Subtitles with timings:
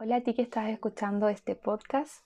[0.00, 2.24] Hola a ti que estás escuchando este podcast.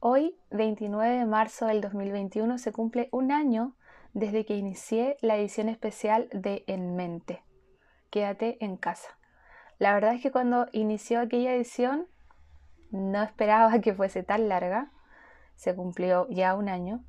[0.00, 3.74] Hoy, 29 de marzo del 2021, se cumple un año
[4.12, 7.42] desde que inicié la edición especial de En Mente.
[8.10, 9.08] Quédate en casa.
[9.78, 12.06] La verdad es que cuando inició aquella edición
[12.90, 14.92] no esperaba que fuese tan larga.
[15.54, 17.02] Se cumplió ya un año.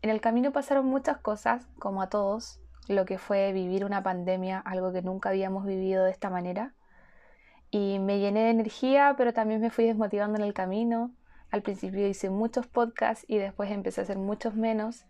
[0.00, 2.58] En el camino pasaron muchas cosas, como a todos,
[2.88, 6.72] lo que fue vivir una pandemia, algo que nunca habíamos vivido de esta manera
[7.72, 11.10] y me llené de energía, pero también me fui desmotivando en el camino.
[11.50, 15.06] Al principio hice muchos podcasts y después empecé a hacer muchos menos,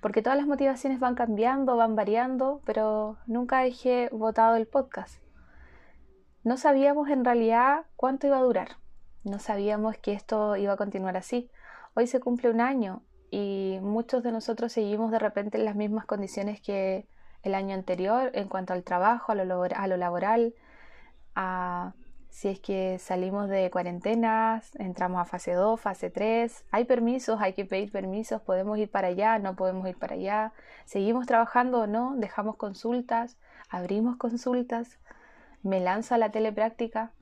[0.00, 5.20] porque todas las motivaciones van cambiando, van variando, pero nunca dejé votado el podcast.
[6.44, 8.76] No sabíamos en realidad cuánto iba a durar,
[9.24, 11.50] no sabíamos que esto iba a continuar así.
[11.94, 16.06] Hoy se cumple un año y muchos de nosotros seguimos de repente en las mismas
[16.06, 17.08] condiciones que
[17.42, 20.54] el año anterior en cuanto al trabajo, a lo, a lo laboral,
[21.34, 21.92] a
[22.34, 27.52] si es que salimos de cuarentenas, entramos a fase 2, fase 3, hay permisos, hay
[27.52, 30.52] que pedir permisos, podemos ir para allá, no podemos ir para allá,
[30.84, 34.98] seguimos trabajando o no, dejamos consultas, abrimos consultas,
[35.62, 37.12] me lanzo a la telepráctica,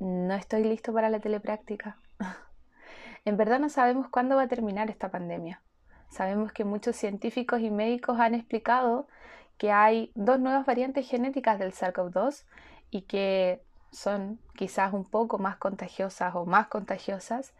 [0.00, 1.96] no estoy listo para la telepráctica.
[3.24, 5.62] en verdad no sabemos cuándo va a terminar esta pandemia.
[6.10, 9.08] Sabemos que muchos científicos y médicos han explicado
[9.56, 12.44] que hay dos nuevas variantes genéticas del SARS-CoV-2
[12.90, 13.65] y que
[13.96, 17.54] son quizás un poco más contagiosas o más contagiosas.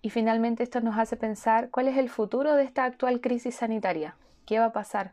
[0.00, 4.16] Y finalmente esto nos hace pensar cuál es el futuro de esta actual crisis sanitaria.
[4.46, 5.12] ¿Qué va a pasar?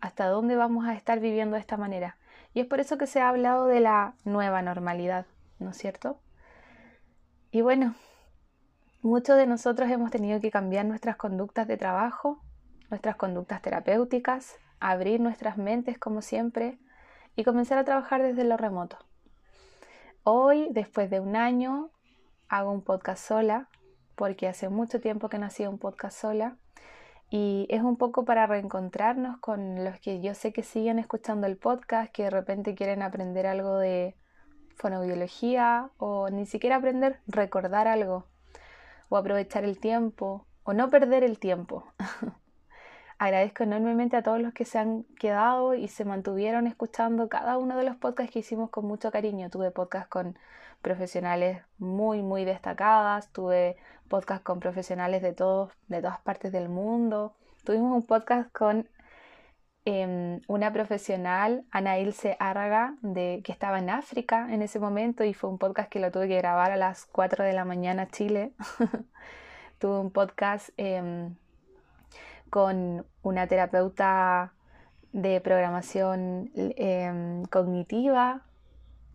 [0.00, 2.16] ¿Hasta dónde vamos a estar viviendo de esta manera?
[2.52, 5.26] Y es por eso que se ha hablado de la nueva normalidad,
[5.60, 6.18] ¿no es cierto?
[7.52, 7.94] Y bueno,
[9.02, 12.42] muchos de nosotros hemos tenido que cambiar nuestras conductas de trabajo,
[12.90, 16.78] nuestras conductas terapéuticas, abrir nuestras mentes como siempre
[17.36, 18.98] y comenzar a trabajar desde lo remoto.
[20.24, 21.90] Hoy, después de un año,
[22.48, 23.68] hago un podcast sola,
[24.14, 26.56] porque hace mucho tiempo que no hacía un podcast sola.
[27.30, 31.56] Y es un poco para reencontrarnos con los que yo sé que siguen escuchando el
[31.56, 34.16] podcast, que de repente quieren aprender algo de
[34.76, 38.24] fonoaudiología o ni siquiera aprender, recordar algo
[39.08, 41.84] o aprovechar el tiempo o no perder el tiempo.
[43.18, 47.76] Agradezco enormemente a todos los que se han quedado y se mantuvieron escuchando cada uno
[47.76, 49.50] de los podcasts que hicimos con mucho cariño.
[49.50, 50.38] Tuve podcast con
[50.82, 53.76] profesionales muy, muy destacadas, tuve
[54.08, 57.34] podcast con profesionales de, todos, de todas partes del mundo.
[57.64, 58.88] Tuvimos un podcast con
[59.84, 65.34] em, una profesional, Ana Ilse Árraga, de, que estaba en África en ese momento y
[65.34, 68.52] fue un podcast que lo tuve que grabar a las 4 de la mañana Chile.
[69.80, 70.70] tuve un podcast...
[70.76, 71.34] Em,
[72.50, 74.52] con una terapeuta
[75.12, 78.42] de programación em, cognitiva.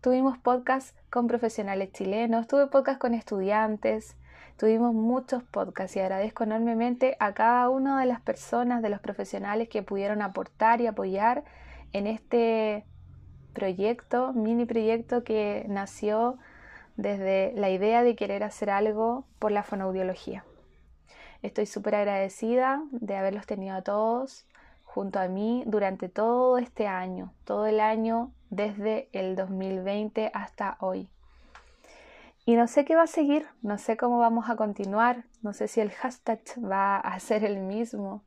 [0.00, 4.16] Tuvimos podcasts con profesionales chilenos, tuve podcasts con estudiantes,
[4.58, 9.68] tuvimos muchos podcasts y agradezco enormemente a cada una de las personas, de los profesionales
[9.68, 11.44] que pudieron aportar y apoyar
[11.92, 12.84] en este
[13.54, 16.38] proyecto, mini proyecto que nació
[16.96, 20.44] desde la idea de querer hacer algo por la fonoaudiología.
[21.44, 24.46] Estoy súper agradecida de haberlos tenido a todos
[24.82, 31.10] junto a mí durante todo este año, todo el año desde el 2020 hasta hoy.
[32.46, 35.68] Y no sé qué va a seguir, no sé cómo vamos a continuar, no sé
[35.68, 38.24] si el hashtag va a ser el mismo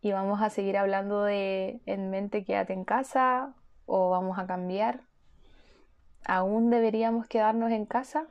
[0.00, 3.52] y vamos a seguir hablando de en mente quédate en casa
[3.84, 5.00] o vamos a cambiar.
[6.24, 8.24] ¿Aún deberíamos quedarnos en casa?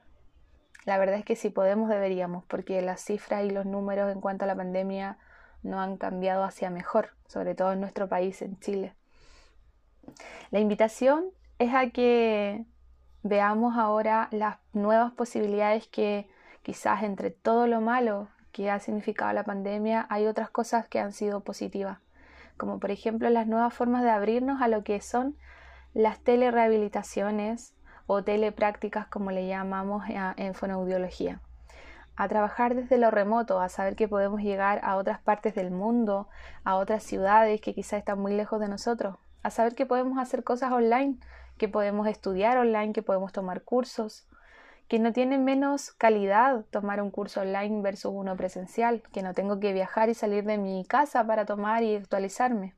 [0.86, 4.46] La verdad es que si podemos deberíamos, porque las cifras y los números en cuanto
[4.46, 5.18] a la pandemia
[5.64, 8.96] no han cambiado hacia mejor, sobre todo en nuestro país, en Chile.
[10.50, 11.26] La invitación
[11.60, 12.66] es a que
[13.24, 16.28] veamos ahora las nuevas posibilidades que
[16.64, 21.14] quizás entre todo lo malo que ha significado la pandemia hay otras cosas que han
[21.14, 22.00] sido positivas,
[22.58, 25.38] como por ejemplo las nuevas formas de abrirnos a lo que son
[25.94, 27.74] las telerehabilitaciones,
[28.08, 31.40] o teleprácticas como le llamamos en fonoaudiología.
[32.16, 36.28] A trabajar desde lo remoto, a saber que podemos llegar a otras partes del mundo,
[36.64, 40.44] a otras ciudades que quizás están muy lejos de nosotros, a saber que podemos hacer
[40.44, 41.18] cosas online,
[41.58, 44.28] que podemos estudiar online, que podemos tomar cursos,
[44.88, 49.60] que no tiene menos calidad tomar un curso online versus uno presencial, que no tengo
[49.60, 52.76] que viajar y salir de mi casa para tomar y actualizarme.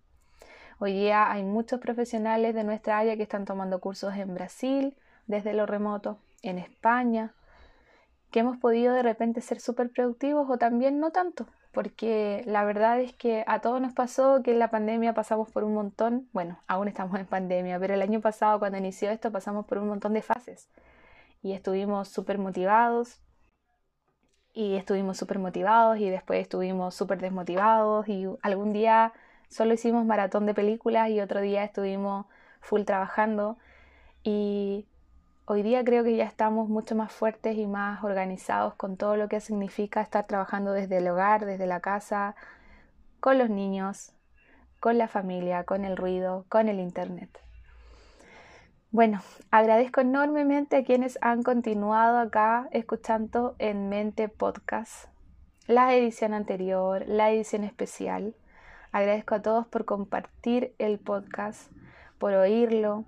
[0.79, 4.95] Hoy día hay muchos profesionales de nuestra área que están tomando cursos en Brasil,
[5.27, 7.33] desde lo remoto, en España,
[8.31, 12.99] que hemos podido de repente ser súper productivos o también no tanto, porque la verdad
[12.99, 16.59] es que a todos nos pasó que en la pandemia pasamos por un montón, bueno,
[16.67, 20.13] aún estamos en pandemia, pero el año pasado cuando inició esto pasamos por un montón
[20.13, 20.69] de fases.
[21.41, 23.19] y estuvimos súper motivados
[24.53, 29.13] y estuvimos súper motivados y después estuvimos súper desmotivados y algún día
[29.49, 32.27] solo hicimos maratón de películas y otro día estuvimos
[32.61, 33.57] full trabajando
[34.23, 34.87] y
[35.45, 39.27] hoy día creo que ya estamos mucho más fuertes y más organizados con todo lo
[39.27, 42.35] que significa estar trabajando desde el hogar, desde la casa,
[43.19, 44.13] con los niños,
[44.79, 47.39] con la familia, con el ruido, con el internet.
[48.91, 55.07] Bueno, agradezco enormemente a quienes han continuado acá escuchando en Mente Podcast,
[55.65, 58.35] la edición anterior, la edición especial.
[58.91, 61.71] Agradezco a todos por compartir el podcast,
[62.19, 63.05] por oírlo,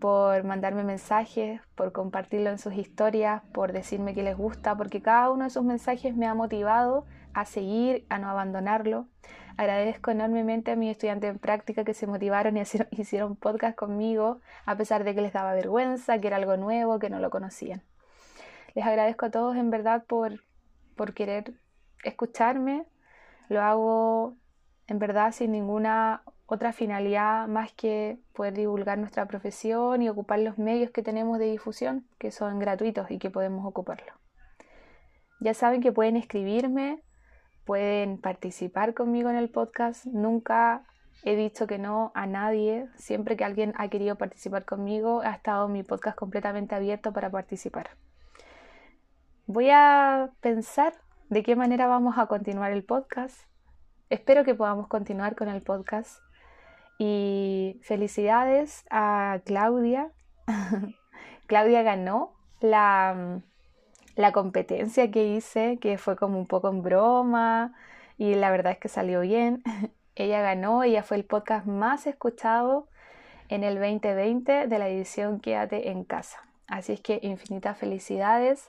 [0.00, 5.30] por mandarme mensajes, por compartirlo en sus historias, por decirme que les gusta, porque cada
[5.30, 7.04] uno de sus mensajes me ha motivado
[7.34, 9.06] a seguir, a no abandonarlo.
[9.56, 12.62] Agradezco enormemente a mis estudiantes en práctica que se motivaron y
[12.92, 17.10] hicieron podcast conmigo, a pesar de que les daba vergüenza, que era algo nuevo, que
[17.10, 17.82] no lo conocían.
[18.74, 20.42] Les agradezco a todos en verdad por,
[20.96, 21.54] por querer
[22.04, 22.86] escucharme.
[23.48, 24.36] Lo hago
[24.86, 30.58] en verdad sin ninguna otra finalidad más que poder divulgar nuestra profesión y ocupar los
[30.58, 34.12] medios que tenemos de difusión, que son gratuitos y que podemos ocuparlo.
[35.40, 37.02] Ya saben que pueden escribirme
[37.70, 40.04] pueden participar conmigo en el podcast.
[40.06, 40.82] Nunca
[41.22, 42.88] he dicho que no a nadie.
[42.96, 47.90] Siempre que alguien ha querido participar conmigo, ha estado mi podcast completamente abierto para participar.
[49.46, 50.94] Voy a pensar
[51.28, 53.38] de qué manera vamos a continuar el podcast.
[54.08, 56.18] Espero que podamos continuar con el podcast.
[57.02, 60.12] Y felicidades a Claudia.
[61.46, 63.40] Claudia ganó la
[64.20, 67.72] la competencia que hice, que fue como un poco en broma
[68.18, 69.62] y la verdad es que salió bien.
[70.14, 72.88] ella ganó, ella fue el podcast más escuchado
[73.48, 76.38] en el 2020 de la edición Quédate en casa.
[76.66, 78.68] Así es que infinitas felicidades.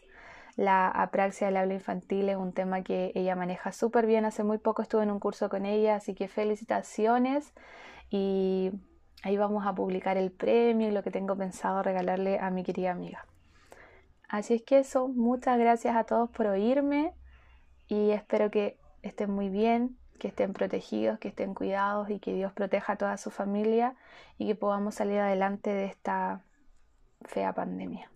[0.55, 4.25] La apraxia del habla infantil es un tema que ella maneja súper bien.
[4.25, 7.53] Hace muy poco estuve en un curso con ella, así que felicitaciones
[8.11, 8.71] y
[9.23, 12.91] ahí vamos a publicar el premio y lo que tengo pensado regalarle a mi querida
[12.91, 13.25] amiga.
[14.27, 17.13] Así es que eso, muchas gracias a todos por oírme
[17.87, 22.53] y espero que estén muy bien, que estén protegidos, que estén cuidados y que Dios
[22.53, 23.95] proteja a toda su familia
[24.37, 26.41] y que podamos salir adelante de esta
[27.23, 28.11] fea pandemia.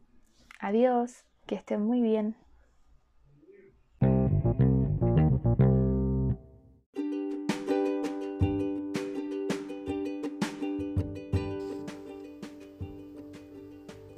[0.59, 2.35] Adiós, que estén muy bien.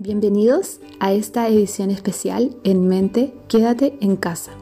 [0.07, 4.54] Bienvenidos a esta edición especial en mente Quédate en casa.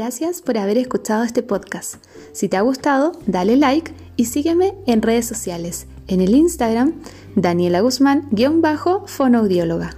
[0.00, 1.96] Gracias por haber escuchado este podcast.
[2.32, 5.88] Si te ha gustado, dale like y sígueme en redes sociales.
[6.08, 6.94] En el Instagram,
[7.36, 9.96] Daniela Guzmán-fonoaudióloga.